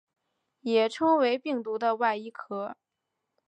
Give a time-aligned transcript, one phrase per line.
[0.61, 2.75] 也称为病毒的外衣壳。